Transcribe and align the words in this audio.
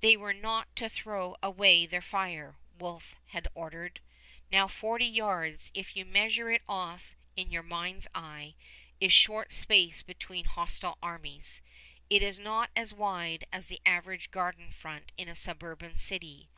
"They 0.00 0.16
were 0.16 0.32
not 0.34 0.74
to 0.74 0.88
throw 0.88 1.36
away 1.40 1.86
their 1.86 2.02
fire," 2.02 2.56
Wolfe 2.78 3.14
had 3.26 3.46
ordered. 3.54 4.00
Now 4.50 4.66
forty 4.66 5.06
yards, 5.06 5.70
if 5.72 5.94
you 5.94 6.04
measure 6.04 6.50
it 6.50 6.62
off 6.68 7.14
in 7.36 7.52
your 7.52 7.62
mind's 7.62 8.08
eye, 8.12 8.56
is 8.98 9.12
short 9.12 9.52
space 9.52 10.02
between 10.02 10.46
hostile 10.46 10.98
armies. 11.00 11.60
It 12.10 12.22
is 12.22 12.40
not 12.40 12.70
as 12.74 12.92
wide 12.92 13.44
as 13.52 13.68
the 13.68 13.80
average 13.86 14.32
garden 14.32 14.72
front 14.72 15.12
in 15.16 15.28
a 15.28 15.36
suburban 15.36 15.96
city. 15.96 16.50